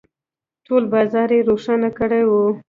[0.65, 2.31] ،ټول بازار يې روښانه کړی و.